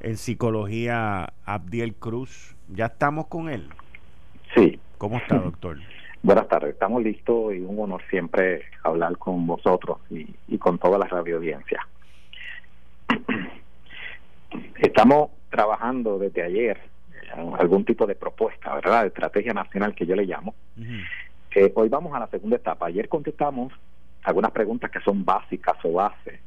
en 0.00 0.16
psicología 0.16 1.32
Abdiel 1.44 1.94
Cruz. 1.94 2.54
¿Ya 2.68 2.86
estamos 2.86 3.26
con 3.28 3.48
él? 3.48 3.68
Sí. 4.54 4.78
¿Cómo 4.98 5.16
está, 5.16 5.38
doctor? 5.38 5.78
Buenas 6.22 6.48
tardes, 6.48 6.74
estamos 6.74 7.02
listos 7.02 7.54
y 7.54 7.60
un 7.60 7.78
honor 7.78 8.02
siempre 8.10 8.62
hablar 8.84 9.16
con 9.16 9.46
vosotros 9.46 9.98
y, 10.10 10.26
y 10.48 10.58
con 10.58 10.78
toda 10.78 10.98
la 10.98 11.06
radio 11.06 11.36
audiencia. 11.36 11.86
Estamos 14.76 15.30
trabajando 15.48 16.18
desde 16.18 16.42
ayer 16.42 16.78
algún 17.58 17.84
tipo 17.84 18.06
de 18.06 18.14
propuesta, 18.14 18.74
¿verdad? 18.74 19.02
De 19.02 19.08
estrategia 19.08 19.54
nacional 19.54 19.94
que 19.94 20.04
yo 20.04 20.14
le 20.14 20.26
llamo. 20.26 20.54
Eh, 21.54 21.72
hoy 21.74 21.88
vamos 21.88 22.14
a 22.14 22.20
la 22.20 22.26
segunda 22.26 22.56
etapa. 22.56 22.86
Ayer 22.86 23.08
contestamos 23.08 23.72
algunas 24.22 24.50
preguntas 24.50 24.90
que 24.90 25.00
son 25.00 25.24
básicas 25.24 25.76
o 25.84 25.92
bases 25.92 26.38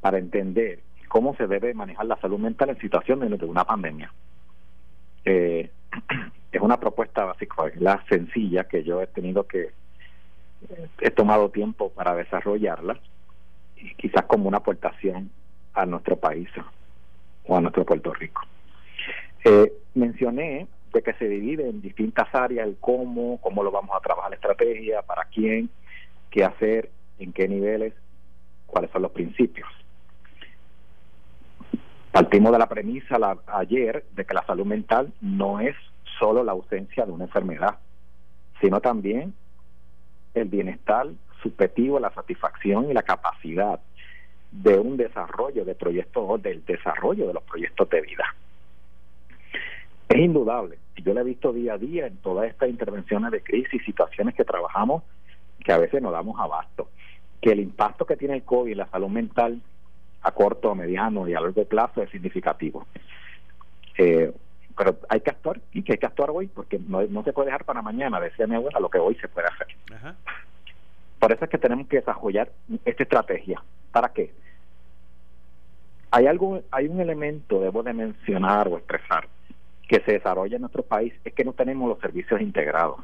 para 0.00 0.18
entender 0.18 0.80
cómo 1.08 1.34
se 1.36 1.46
debe 1.46 1.72
manejar 1.74 2.06
la 2.06 2.16
salud 2.16 2.38
mental 2.38 2.70
en 2.70 2.78
situaciones 2.78 3.38
de 3.38 3.46
una 3.46 3.64
pandemia. 3.64 4.12
Eh, 5.24 5.70
es 6.52 6.60
una 6.60 6.78
propuesta 6.78 7.24
básica, 7.24 7.70
la 7.76 8.04
sencilla 8.08 8.64
que 8.64 8.84
yo 8.84 9.00
he 9.00 9.06
tenido 9.06 9.46
que 9.46 9.70
he 11.00 11.10
tomado 11.10 11.50
tiempo 11.50 11.90
para 11.90 12.14
desarrollarla, 12.14 12.98
y 13.76 13.94
quizás 13.94 14.24
como 14.26 14.48
una 14.48 14.58
aportación 14.58 15.30
a 15.74 15.86
nuestro 15.86 16.16
país 16.16 16.48
o 17.46 17.56
a 17.56 17.60
nuestro 17.60 17.84
Puerto 17.84 18.12
Rico. 18.12 18.42
Eh, 19.44 19.72
mencioné 19.94 20.68
de 20.92 21.02
que 21.02 21.14
se 21.14 21.28
divide 21.28 21.68
en 21.68 21.80
distintas 21.80 22.32
áreas 22.34 22.66
el 22.66 22.76
cómo, 22.78 23.40
cómo 23.40 23.62
lo 23.62 23.70
vamos 23.70 23.96
a 23.96 24.00
trabajar 24.00 24.30
la 24.30 24.36
estrategia, 24.36 25.02
para 25.02 25.24
quién, 25.24 25.70
qué 26.30 26.44
hacer, 26.44 26.90
en 27.18 27.32
qué 27.32 27.48
niveles, 27.48 27.94
cuáles 28.66 28.90
son 28.90 29.02
los 29.02 29.10
principios. 29.10 29.68
Partimos 32.12 32.52
de 32.52 32.58
la 32.58 32.68
premisa 32.68 33.18
la, 33.18 33.38
ayer 33.46 34.04
de 34.14 34.24
que 34.26 34.34
la 34.34 34.44
salud 34.44 34.66
mental 34.66 35.12
no 35.22 35.60
es 35.60 35.74
solo 36.18 36.44
la 36.44 36.52
ausencia 36.52 37.06
de 37.06 37.12
una 37.12 37.24
enfermedad, 37.24 37.78
sino 38.60 38.82
también 38.82 39.32
el 40.34 40.48
bienestar 40.48 41.06
subjetivo, 41.42 41.98
la 41.98 42.12
satisfacción 42.12 42.90
y 42.90 42.92
la 42.92 43.02
capacidad 43.02 43.80
de 44.50 44.78
un 44.78 44.98
desarrollo 44.98 45.64
de 45.64 45.74
proyectos, 45.74 46.42
del 46.42 46.62
desarrollo 46.66 47.26
de 47.26 47.32
los 47.32 47.42
proyectos 47.44 47.88
de 47.88 48.02
vida. 48.02 48.24
Es 50.10 50.18
indudable, 50.18 50.78
yo 51.02 51.14
lo 51.14 51.20
he 51.20 51.24
visto 51.24 51.54
día 51.54 51.74
a 51.74 51.78
día 51.78 52.06
en 52.06 52.18
todas 52.18 52.50
estas 52.50 52.68
intervenciones 52.68 53.32
de 53.32 53.42
crisis, 53.42 53.82
situaciones 53.86 54.34
que 54.34 54.44
trabajamos, 54.44 55.02
que 55.64 55.72
a 55.72 55.78
veces 55.78 56.02
nos 56.02 56.12
damos 56.12 56.38
abasto, 56.38 56.90
que 57.40 57.52
el 57.52 57.60
impacto 57.60 58.04
que 58.04 58.18
tiene 58.18 58.34
el 58.34 58.42
COVID 58.42 58.72
en 58.72 58.78
la 58.78 58.90
salud 58.90 59.08
mental 59.08 59.62
a 60.22 60.32
corto, 60.32 60.74
mediano 60.74 61.28
y 61.28 61.34
a 61.34 61.40
largo 61.40 61.64
plazo 61.64 62.02
es 62.02 62.10
significativo. 62.10 62.86
Eh, 63.98 64.32
pero 64.76 64.96
hay 65.08 65.20
que 65.20 65.30
actuar 65.30 65.60
y 65.72 65.82
que 65.82 65.92
hay 65.92 65.98
que 65.98 66.06
actuar 66.06 66.30
hoy 66.30 66.46
porque 66.46 66.78
no, 66.78 67.22
se 67.24 67.32
puede 67.32 67.46
dejar 67.46 67.64
para 67.64 67.82
mañana, 67.82 68.20
decía 68.20 68.46
mi 68.46 68.54
abuela, 68.54 68.80
lo 68.80 68.88
que 68.88 68.98
hoy 68.98 69.14
se 69.16 69.28
puede 69.28 69.48
hacer. 69.48 69.66
Por 71.18 71.32
eso 71.32 71.44
es 71.44 71.50
que 71.50 71.58
tenemos 71.58 71.86
que 71.88 71.96
desarrollar 71.96 72.50
esta 72.84 73.02
estrategia. 73.02 73.62
¿Para 73.92 74.08
qué? 74.08 74.32
Hay 76.10 76.26
algo, 76.26 76.62
hay 76.70 76.88
un 76.88 77.00
elemento, 77.00 77.60
debo 77.60 77.82
de 77.82 77.92
mencionar 77.92 78.68
o 78.68 78.76
expresar, 78.76 79.28
que 79.88 80.00
se 80.00 80.12
desarrolla 80.12 80.56
en 80.56 80.62
nuestro 80.62 80.82
país 80.82 81.12
es 81.24 81.32
que 81.32 81.44
no 81.44 81.52
tenemos 81.52 81.88
los 81.88 81.98
servicios 82.00 82.40
integrados. 82.40 83.00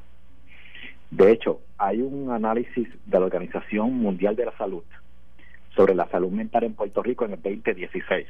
De 1.11 1.33
hecho, 1.33 1.61
hay 1.79 2.03
un 2.03 2.31
análisis 2.31 2.89
de 3.07 3.19
la 3.19 3.27
Organización 3.27 3.95
Mundial 3.95 4.37
de 4.37 4.47
la 4.47 4.57
Salud 4.57 4.85
sobre 5.79 5.95
la 5.95 6.09
salud 6.09 6.33
mental 6.33 6.65
en 6.65 6.75
Puerto 6.75 7.05
Rico 7.05 7.25
en 7.25 7.35
el 7.35 7.41
2016. 7.41 8.27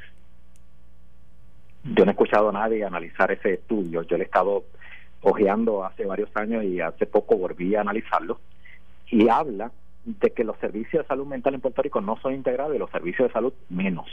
yo 1.83 2.05
no 2.05 2.11
he 2.11 2.13
escuchado 2.13 2.49
a 2.49 2.51
nadie 2.51 2.85
analizar 2.85 3.31
ese 3.31 3.53
estudio. 3.55 4.03
Yo 4.03 4.17
le 4.17 4.23
he 4.23 4.25
estado 4.27 4.65
ojeando 5.23 5.83
hace 5.83 6.05
varios 6.05 6.29
años 6.35 6.63
y 6.63 6.79
hace 6.79 7.07
poco 7.07 7.37
volví 7.37 7.73
a 7.73 7.81
analizarlo. 7.81 8.39
Y 9.07 9.29
habla 9.29 9.71
de 10.05 10.29
que 10.29 10.43
los 10.43 10.59
servicios 10.59 11.03
de 11.03 11.07
salud 11.07 11.25
mental 11.25 11.55
en 11.55 11.61
Puerto 11.61 11.81
Rico 11.81 12.01
no 12.01 12.17
son 12.21 12.35
integrados 12.35 12.75
y 12.75 12.77
los 12.77 12.91
servicios 12.91 13.29
de 13.29 13.33
salud 13.33 13.53
menos. 13.69 14.05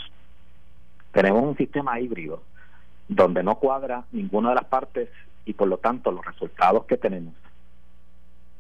Tenemos 1.13 1.43
un 1.43 1.59
sistema 1.59 2.01
híbrido 2.01 2.43
donde 3.07 3.43
no 3.43 3.57
cuadra 3.57 4.05
ninguna 4.13 4.49
de 4.49 4.55
las 4.55 4.65
partes 4.65 5.11
y 5.45 5.53
por 5.53 5.69
lo 5.69 5.77
tanto 5.77 6.11
los 6.11 6.25
resultados 6.25 6.87
que 6.87 6.97
tenemos 6.97 7.35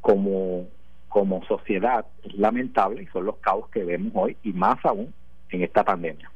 como, 0.03 0.69
como 1.17 1.43
sociedad 1.47 2.05
lamentable 2.35 3.03
y 3.03 3.07
son 3.07 3.25
los 3.25 3.37
caos 3.37 3.71
que 3.71 3.83
vemos 3.83 4.13
hoy 4.15 4.37
y 4.43 4.53
más 4.53 4.77
aún 4.85 5.15
en 5.49 5.63
esta 5.63 5.83
pandemia. 5.83 6.31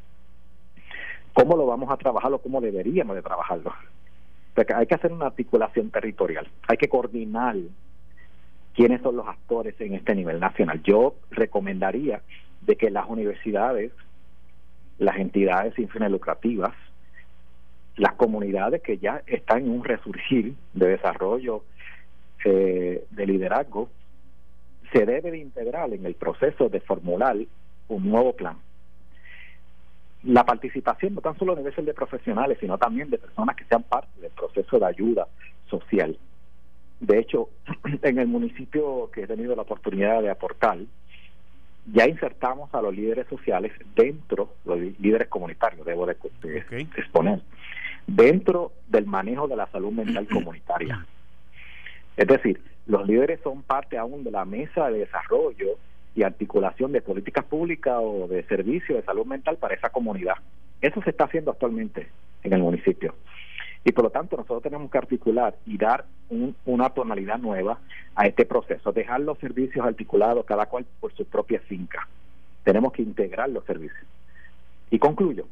¿Cómo 1.35 1.55
lo 1.55 1.67
vamos 1.67 1.91
a 1.91 1.99
trabajar 1.99 2.33
o 2.33 2.39
cómo 2.39 2.63
deberíamos 2.63 3.15
de 3.15 3.21
trabajarlo? 3.21 3.75
Porque 4.55 4.73
hay 4.73 4.87
que 4.87 4.95
hacer 4.95 5.13
una 5.13 5.27
articulación 5.27 5.91
territorial, 5.91 6.49
hay 6.67 6.79
que 6.79 6.89
coordinar 6.89 7.57
quiénes 8.75 9.03
son 9.03 9.17
los 9.17 9.29
actores 9.29 9.79
en 9.83 9.93
este 9.93 10.15
nivel 10.15 10.41
nacional. 10.41 10.83
Yo 10.83 11.15
recomendaría 11.31 12.23
de 12.63 12.77
que 12.77 12.89
las 12.89 13.07
universidades, 13.07 13.93
las 14.97 15.19
entidades 15.19 15.75
sin 15.75 15.91
fines 15.91 16.11
lucrativas, 16.11 16.73
las 17.97 18.15
comunidades 18.15 18.81
que 18.81 18.97
ya 18.97 19.21
están 19.27 19.59
en 19.59 19.73
un 19.73 19.85
resurgir 19.85 20.55
de 20.73 20.89
desarrollo 20.89 21.65
eh, 22.47 23.05
de 23.11 23.27
liderazgo, 23.27 23.91
se 24.93 25.07
debe 25.07 25.31
de 25.31 25.39
integrar 25.39 25.93
en 25.93 26.07
el 26.07 26.15
proceso 26.15 26.69
de 26.69 26.81
formular 26.81 27.37
un 27.89 28.09
nuevo 28.09 28.35
plan 28.35 28.57
la 30.23 30.45
participación 30.45 31.15
no 31.15 31.21
tan 31.21 31.39
solo 31.39 31.55
debe 31.55 31.73
ser 31.73 31.85
de 31.85 31.95
profesionales, 31.95 32.59
sino 32.61 32.77
también 32.79 33.11
de 33.11 33.19
personas 33.19 33.57
que 33.57 33.65
sean 33.65 33.83
parte 33.83 34.21
del 34.21 34.31
proceso 34.31 34.79
de 34.79 34.87
ayuda 34.87 35.27
social. 35.69 36.17
De 37.01 37.19
hecho, 37.19 37.49
en 38.03 38.19
el 38.19 38.29
municipio 38.29 39.11
que 39.13 39.23
he 39.23 39.27
tenido 39.27 39.57
la 39.57 39.63
oportunidad 39.63 40.21
de 40.21 40.31
aportar, 40.31 40.79
ya 41.93 42.07
insertamos 42.07 42.73
a 42.75 42.83
los 42.83 42.95
líderes 42.95 43.27
sociales 43.29 43.73
dentro, 43.97 44.55
los 44.67 44.79
líderes 44.79 45.29
comunitarios, 45.29 45.87
debo 45.87 46.05
de, 46.05 46.17
exponer, 46.97 47.41
dentro 48.07 48.73
del 48.89 49.07
manejo 49.07 49.49
de 49.49 49.57
la 49.57 49.67
salud 49.69 49.93
mental 49.93 50.29
comunitaria. 50.33 51.07
Es 52.17 52.27
decir, 52.27 52.61
los 52.91 53.07
líderes 53.07 53.39
son 53.45 53.63
parte 53.63 53.97
aún 53.97 54.25
de 54.25 54.33
la 54.33 54.45
mesa 54.45 54.91
de 54.91 54.99
desarrollo 54.99 55.79
y 56.17 56.25
articulación 56.25 56.91
de 56.91 57.01
políticas 57.01 57.45
públicas 57.45 57.97
o 58.01 58.27
de 58.27 58.43
servicios 58.45 58.99
de 58.99 59.05
salud 59.05 59.25
mental 59.25 59.59
para 59.59 59.75
esa 59.75 59.91
comunidad. 59.91 60.35
Eso 60.81 61.01
se 61.03 61.11
está 61.11 61.25
haciendo 61.25 61.53
actualmente 61.53 62.09
en 62.43 62.53
el 62.53 62.61
municipio. 62.61 63.15
Y 63.85 63.93
por 63.93 64.03
lo 64.03 64.11
tanto 64.11 64.37
nosotros 64.37 64.65
tenemos 64.65 64.91
que 64.91 64.99
articular 64.99 65.55
y 65.67 65.79
dar 65.79 66.05
una 66.65 66.91
tonalidad 66.91 67.39
nueva 67.39 67.79
a 68.17 68.27
este 68.27 68.45
proceso, 68.45 68.91
dejar 68.91 69.21
los 69.21 69.39
servicios 69.39 69.87
articulados 69.87 70.45
cada 70.45 70.67
cual 70.67 70.85
por 70.99 71.15
su 71.15 71.25
propia 71.27 71.61
finca. 71.61 72.09
Tenemos 72.65 72.93
que 72.93 73.03
integrar 73.03 73.51
los 73.51 73.65
servicios. 73.67 74.05
Y 74.91 74.99
concluyo, 74.99 75.47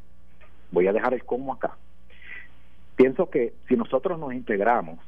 voy 0.71 0.87
a 0.87 0.93
dejar 0.93 1.13
el 1.13 1.23
cómo 1.23 1.53
acá. 1.53 1.77
Pienso 2.97 3.29
que 3.29 3.53
si 3.69 3.77
nosotros 3.77 4.19
nos 4.19 4.33
integramos, 4.33 4.99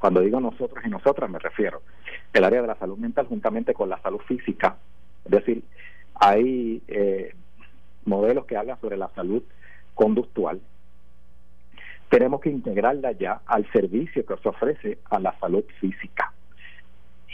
cuando 0.00 0.22
digo 0.22 0.40
nosotros 0.40 0.82
y 0.84 0.88
nosotras 0.88 1.30
me 1.30 1.38
refiero 1.38 1.82
el 2.32 2.42
área 2.42 2.62
de 2.62 2.66
la 2.66 2.74
salud 2.76 2.96
mental 2.96 3.26
juntamente 3.26 3.74
con 3.74 3.90
la 3.90 4.00
salud 4.00 4.20
física. 4.20 4.78
Es 5.26 5.30
decir, 5.30 5.62
hay 6.14 6.82
eh, 6.88 7.34
modelos 8.06 8.46
que 8.46 8.56
hablan 8.56 8.80
sobre 8.80 8.96
la 8.96 9.10
salud 9.10 9.42
conductual. 9.94 10.60
Tenemos 12.08 12.40
que 12.40 12.48
integrarla 12.48 13.12
ya 13.12 13.42
al 13.46 13.70
servicio 13.72 14.24
que 14.24 14.36
se 14.38 14.48
ofrece 14.48 14.98
a 15.10 15.20
la 15.20 15.38
salud 15.38 15.64
física. 15.80 16.32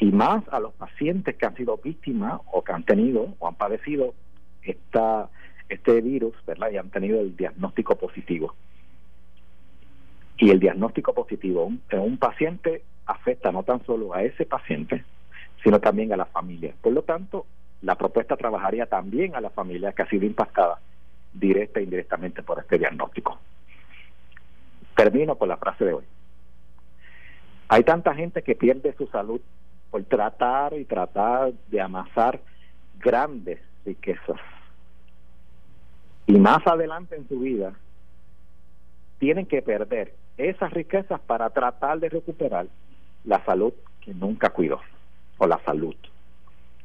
Y 0.01 0.07
más 0.07 0.43
a 0.51 0.59
los 0.59 0.75
pacientes 0.75 1.37
que 1.37 1.47
han 1.47 1.57
sido 1.57 1.79
víctimas 1.79 2.41
o 2.53 2.65
que 2.65 2.73
han 2.73 2.83
tenido 2.83 3.35
o 3.39 3.49
han 3.49 3.55
padecido 3.55 4.13
esta, 4.63 5.31
este 5.69 6.01
virus, 6.01 6.35
¿verdad? 6.47 6.71
Y 6.73 6.79
han 6.79 6.91
tenido 6.91 7.21
el 7.21 7.37
diagnóstico 7.37 7.95
positivo. 7.95 8.55
Y 10.39 10.51
el 10.51 10.61
diagnóstico 10.61 11.15
positivo 11.15 11.73
en 11.91 12.01
un 12.01 12.19
paciente 12.19 12.83
afecta 13.07 13.53
no 13.53 13.63
tan 13.63 13.85
solo 13.87 14.15
a 14.15 14.23
ese 14.23 14.45
paciente, 14.45 15.05
sino 15.63 15.81
también 15.81 16.13
a 16.13 16.17
la 16.17 16.27
familia. 16.27 16.75
Por 16.81 16.93
lo 16.93 17.03
tanto, 17.03 17.47
la 17.83 17.95
propuesta 17.97 18.37
trabajaría 18.37 18.87
también 18.87 19.35
a 19.35 19.41
la 19.41 19.51
familia 19.51 19.93
que 19.93 20.03
ha 20.03 20.09
sido 20.09 20.27
impactada 20.27 20.81
directa 21.33 21.81
e 21.81 21.85
indirectamente 21.85 22.43
por 22.43 22.59
este 22.59 22.79
diagnóstico. 22.79 23.39
Termino 24.95 25.37
con 25.37 25.49
la 25.49 25.57
frase 25.57 25.85
de 25.85 25.93
hoy. 25.93 26.05
Hay 27.69 27.85
tanta 27.85 28.15
gente 28.15 28.43
que 28.43 28.55
pierde 28.55 28.95
su 28.97 29.07
salud 29.09 29.41
por 29.91 30.03
tratar 30.05 30.75
y 30.75 30.85
tratar 30.85 31.53
de 31.69 31.81
amasar 31.81 32.41
grandes 32.99 33.61
riquezas. 33.85 34.41
Y 36.27 36.39
más 36.39 36.67
adelante 36.67 37.17
en 37.17 37.29
su 37.29 37.41
vida 37.41 37.75
tienen 39.19 39.47
que 39.47 39.63
perder 39.63 40.15
esas 40.39 40.73
riquezas 40.73 41.21
para 41.21 41.51
tratar 41.51 41.99
de 42.01 42.09
recuperar 42.09 42.67
la 43.25 43.45
salud 43.45 43.73
que 44.01 44.15
nunca 44.15 44.51
cuidó, 44.51 44.81
o 45.39 45.47
la 45.47 45.59
salud. 45.65 45.97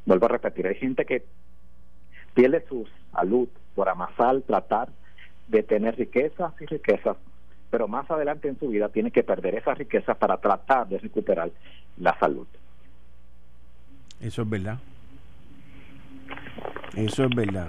Vuelvo 0.04 0.26
a 0.26 0.30
repetir, 0.30 0.66
hay 0.66 0.74
gente 0.74 1.04
que 1.04 1.24
pierde 2.34 2.64
su 2.68 2.86
salud 3.12 3.48
por 3.74 3.88
amasar, 3.88 4.40
tratar 4.42 4.88
de 5.48 5.62
tener 5.62 5.96
riquezas 5.96 6.52
y 6.60 6.66
riquezas, 6.66 7.16
pero 7.70 7.88
más 7.88 8.10
adelante 8.10 8.48
en 8.48 8.58
su 8.58 8.68
vida 8.68 8.88
tiene 8.88 9.10
que 9.10 9.22
perder 9.22 9.54
esas 9.54 9.78
riquezas 9.78 10.16
para 10.16 10.38
tratar 10.38 10.88
de 10.88 10.98
recuperar 10.98 11.50
la 11.98 12.18
salud. 12.18 12.46
Eso 14.20 14.42
es 14.42 14.48
verdad. 14.48 14.78
Eso 16.96 17.24
es 17.24 17.30
verdad. 17.34 17.68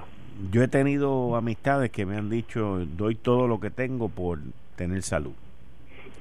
Yo 0.52 0.64
he 0.64 0.68
tenido 0.68 1.36
amistades 1.36 1.92
que 1.92 2.06
me 2.06 2.18
han 2.18 2.30
dicho, 2.30 2.86
doy 2.86 3.16
todo 3.16 3.48
lo 3.48 3.60
que 3.60 3.70
tengo 3.70 4.10
por 4.10 4.40
tener 4.76 5.04
salud. 5.04 5.34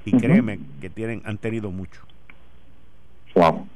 Y 0.05 0.17
créeme 0.17 0.59
que 0.81 0.89
tienen, 0.89 1.21
han 1.25 1.37
tenido 1.37 1.71
mucho. 1.71 2.01
Wow. 3.35 3.67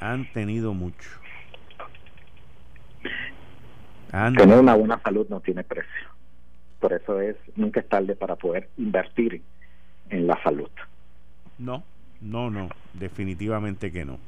Han 0.00 0.30
tenido 0.32 0.72
mucho. 0.74 1.08
Tener 4.10 4.58
una 4.58 4.74
buena 4.74 5.00
salud 5.02 5.26
no 5.28 5.40
tiene 5.40 5.62
precio. 5.62 6.08
Por 6.80 6.92
eso 6.92 7.20
es 7.20 7.36
nunca 7.56 7.80
es 7.80 7.88
tarde 7.88 8.16
para 8.16 8.36
poder 8.36 8.68
invertir 8.76 9.42
en 10.08 10.26
la 10.26 10.42
salud. 10.42 10.70
No, 11.58 11.84
no, 12.20 12.50
no, 12.50 12.70
definitivamente 12.94 13.92
que 13.92 14.04
no. 14.04 14.18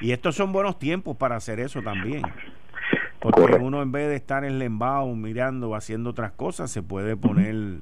Y 0.00 0.12
estos 0.12 0.36
son 0.36 0.52
buenos 0.52 0.78
tiempos 0.78 1.16
para 1.16 1.36
hacer 1.36 1.58
eso 1.58 1.82
también. 1.82 2.22
Porque 3.18 3.54
uno 3.54 3.82
en 3.82 3.90
vez 3.90 4.08
de 4.08 4.16
estar 4.16 4.44
en 4.44 4.58
lembao 4.58 5.14
mirando, 5.16 5.74
haciendo 5.74 6.10
otras 6.10 6.32
cosas, 6.32 6.70
se 6.70 6.82
puede 6.82 7.16
poner 7.16 7.78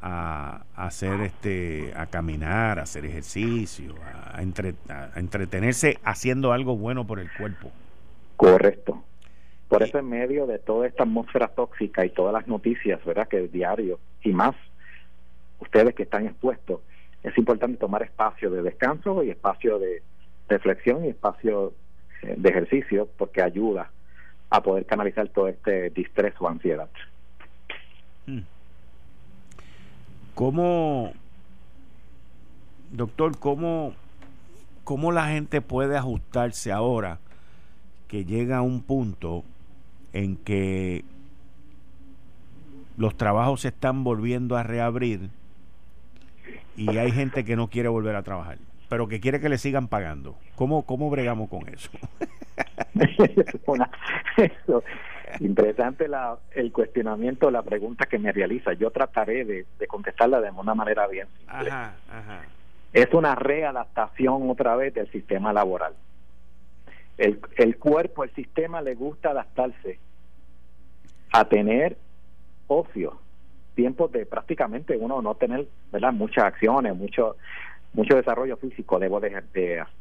a, 0.00 0.62
hacer 0.76 1.20
este 1.20 1.92
a 1.96 2.06
caminar, 2.06 2.78
a 2.78 2.82
hacer 2.82 3.04
ejercicio, 3.04 3.94
a, 4.04 4.42
entretenerse 5.16 5.98
haciendo 6.04 6.52
algo 6.52 6.76
bueno 6.76 7.06
por 7.06 7.18
el 7.18 7.30
cuerpo. 7.32 7.70
Correcto. 8.36 9.02
Por 9.68 9.82
eso 9.82 9.98
en 9.98 10.08
medio 10.08 10.46
de 10.46 10.58
toda 10.58 10.86
esta 10.86 11.02
atmósfera 11.02 11.48
tóxica 11.48 12.04
y 12.04 12.10
todas 12.10 12.32
las 12.32 12.46
noticias, 12.46 13.04
¿verdad? 13.04 13.26
Que 13.26 13.44
es 13.44 13.52
diario 13.52 13.98
y 14.22 14.32
más 14.32 14.54
ustedes 15.58 15.94
que 15.94 16.04
están 16.04 16.26
expuestos, 16.26 16.80
es 17.22 17.36
importante 17.36 17.76
tomar 17.78 18.02
espacio 18.02 18.50
de 18.50 18.62
descanso 18.62 19.24
y 19.24 19.30
espacio 19.30 19.78
de 19.78 20.02
reflexión 20.48 21.04
y 21.04 21.08
espacio 21.08 21.72
eh, 22.22 22.34
de 22.36 22.48
ejercicio 22.48 23.08
porque 23.16 23.42
ayuda 23.42 23.90
a 24.50 24.62
poder 24.62 24.86
canalizar 24.86 25.28
todo 25.28 25.48
este 25.48 25.90
distrés 25.90 26.34
o 26.38 26.48
ansiedad. 26.48 26.88
Mm. 28.26 28.40
¿Cómo, 30.36 31.14
doctor, 32.92 33.38
cómo, 33.38 33.94
cómo 34.84 35.10
la 35.10 35.28
gente 35.28 35.62
puede 35.62 35.96
ajustarse 35.96 36.72
ahora 36.72 37.20
que 38.06 38.26
llega 38.26 38.58
a 38.58 38.62
un 38.62 38.82
punto 38.82 39.44
en 40.12 40.36
que 40.36 41.06
los 42.98 43.16
trabajos 43.16 43.62
se 43.62 43.68
están 43.68 44.04
volviendo 44.04 44.58
a 44.58 44.62
reabrir 44.62 45.30
y 46.76 46.98
hay 46.98 47.12
gente 47.12 47.46
que 47.46 47.56
no 47.56 47.68
quiere 47.68 47.88
volver 47.88 48.14
a 48.14 48.22
trabajar, 48.22 48.58
pero 48.90 49.08
que 49.08 49.20
quiere 49.20 49.40
que 49.40 49.48
le 49.48 49.56
sigan 49.56 49.88
pagando? 49.88 50.36
¿Cómo, 50.54 50.82
cómo 50.82 51.08
bregamos 51.08 51.48
con 51.48 51.66
eso? 51.66 51.88
Interesante 55.40 56.08
la, 56.08 56.38
el 56.52 56.72
cuestionamiento, 56.72 57.50
la 57.50 57.62
pregunta 57.62 58.06
que 58.06 58.18
me 58.18 58.32
realiza. 58.32 58.72
Yo 58.72 58.90
trataré 58.90 59.44
de, 59.44 59.66
contestarla 59.86 60.40
de 60.40 60.50
una 60.50 60.74
manera 60.74 61.06
bien 61.06 61.28
simple. 61.38 61.72
Es 62.92 63.12
una 63.12 63.34
readaptación 63.34 64.48
otra 64.48 64.76
vez 64.76 64.94
del 64.94 65.10
sistema 65.10 65.52
laboral. 65.52 65.92
El, 67.18 67.40
el 67.56 67.76
cuerpo, 67.78 68.24
el 68.24 68.34
sistema 68.34 68.80
le 68.80 68.94
gusta 68.94 69.30
adaptarse 69.30 69.98
a 71.32 71.44
tener 71.46 71.96
ocio, 72.66 73.18
tiempos 73.74 74.12
de 74.12 74.26
prácticamente 74.26 74.96
uno 74.96 75.20
no 75.20 75.34
tener 75.34 75.66
verdad 75.92 76.12
muchas 76.12 76.44
acciones, 76.44 76.96
mucho 76.96 77.36
mucho 77.96 78.14
desarrollo 78.14 78.58
físico, 78.58 78.98
debo 78.98 79.20
de, 79.20 79.42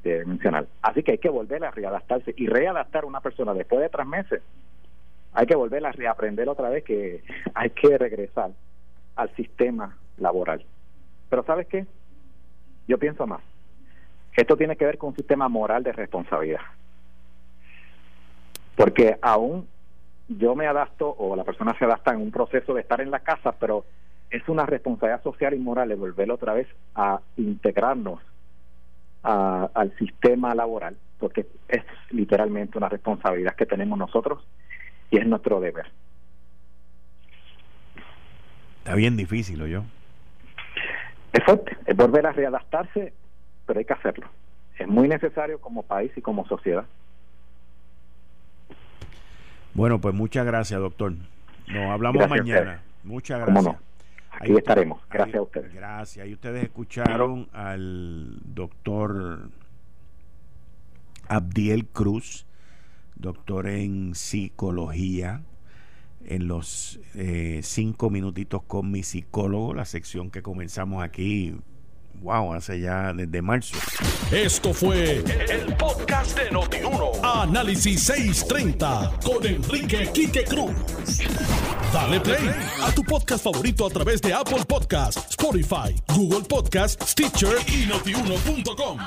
de, 0.04 0.26
mencionar. 0.26 0.68
Así 0.82 1.02
que 1.02 1.14
hay 1.14 1.18
que 1.18 1.30
volver 1.30 1.64
a 1.64 1.72
readaptarse 1.72 2.34
y 2.36 2.48
readaptar 2.48 3.06
a 3.06 3.08
una 3.08 3.22
persona 3.22 3.54
después 3.54 3.82
de 3.82 3.90
tres 3.90 4.06
meses. 4.06 4.42
Hay 5.36 5.46
que 5.46 5.56
volver 5.56 5.86
a 5.86 5.92
reaprender 5.92 6.48
otra 6.48 6.70
vez 6.70 6.86
que 6.86 7.22
hay 7.54 7.70
que 7.72 7.98
regresar 7.98 8.52
al 9.18 9.36
sistema 9.36 9.98
laboral. 10.18 10.66
Pero 11.30 11.44
¿sabes 11.44 11.68
qué? 11.68 11.86
Yo 12.88 12.98
pienso 12.98 13.28
más. 13.28 13.42
Esto 14.36 14.56
tiene 14.56 14.78
que 14.78 14.86
ver 14.86 14.98
con 14.98 15.10
un 15.10 15.16
sistema 15.16 15.50
moral 15.50 15.84
de 15.84 15.92
responsabilidad. 15.92 16.62
Porque 18.78 19.18
aún 19.22 19.68
yo 20.30 20.56
me 20.56 20.68
adapto 20.68 21.14
o 21.18 21.36
la 21.36 21.44
persona 21.44 21.78
se 21.78 21.84
adapta 21.84 22.14
en 22.14 22.22
un 22.22 22.32
proceso 22.32 22.74
de 22.74 22.82
estar 22.82 23.02
en 23.02 23.12
la 23.12 23.20
casa, 23.20 23.52
pero 23.60 23.86
es 24.30 24.48
una 24.48 24.66
responsabilidad 24.66 25.22
social 25.22 25.54
y 25.54 25.60
moral 25.60 25.90
de 25.90 25.96
volver 25.96 26.32
otra 26.32 26.54
vez 26.54 26.68
a 26.96 27.20
integrarnos 27.36 28.22
al 29.24 29.92
sistema 29.98 30.54
laboral, 30.54 30.96
porque 31.18 31.48
es 31.68 31.84
literalmente 32.12 32.78
una 32.78 32.90
responsabilidad 32.90 33.56
que 33.56 33.66
tenemos 33.66 33.98
nosotros 33.98 34.46
y 35.12 35.18
es 35.18 35.28
nuestro 35.28 35.60
deber. 35.60 35.86
Está 38.80 38.96
bien 38.96 39.18
difícil, 39.18 39.62
¿o 39.62 39.68
yo? 39.68 39.84
Es 41.34 41.44
fuerte, 41.44 41.76
es 41.86 41.96
volver 41.96 42.26
a 42.28 42.32
readaptarse, 42.32 43.14
pero 43.66 43.80
hay 43.80 43.86
que 43.86 43.94
hacerlo. 43.94 44.30
Es 44.78 44.88
muy 44.88 45.08
necesario 45.08 45.60
como 45.60 45.84
país 45.84 46.12
y 46.16 46.22
como 46.22 46.48
sociedad. 46.48 46.86
Bueno, 49.74 50.00
pues 50.00 50.14
muchas 50.14 50.46
gracias, 50.46 50.80
doctor. 50.80 51.14
Nos 51.68 51.92
hablamos 51.92 52.30
mañana. 52.30 52.82
Muchas 53.04 53.46
gracias. 53.46 53.76
Aquí 54.32 54.54
estaremos. 54.54 55.02
Gracias 55.10 55.36
a 55.36 55.42
ustedes. 55.42 55.74
Gracias. 55.74 56.28
Y 56.28 56.34
ustedes 56.34 56.64
escucharon 56.64 57.50
al 57.54 58.38
doctor 58.44 59.50
Abdiel 61.28 61.88
Cruz, 61.88 62.46
doctor 63.16 63.68
en 63.68 64.16
psicología, 64.16 65.44
en 66.26 66.48
los 66.48 67.00
eh, 67.14 67.62
cinco 67.64 68.10
minutitos 68.10 68.64
con 68.64 68.92
mi 68.92 69.04
psicólogo, 69.04 69.74
la 69.74 69.86
sección 69.86 70.32
que 70.32 70.42
comenzamos 70.42 71.04
aquí 71.04 71.56
wow, 72.22 72.54
hace 72.54 72.80
ya 72.80 73.14
desde 73.14 73.42
marzo. 73.42 73.76
Esto 74.32 74.74
fue 74.74 75.24
el, 75.50 75.76
podcast 75.78 76.38
de 76.38 76.52
Notiuno. 76.52 77.12
Análisis 77.24 78.04
630 78.04 79.20
con 79.24 79.46
Enrique 79.46 80.10
Quique 80.14 80.44
Cruz. 80.46 80.74
Dale 81.94 82.20
play 82.20 82.50
a 82.84 82.92
tu 82.92 83.04
podcast 83.04 83.44
favorito 83.44 83.86
a 83.86 83.90
través 83.90 84.22
de 84.22 84.34
Apple 84.34 84.64
Podcasts, 84.68 85.30
Spotify, 85.30 85.96
Google 86.14 86.42
Podcasts, 86.42 87.12
Stitcher 87.12 87.58
y 87.68 87.86
notiuno.com. 87.86 89.00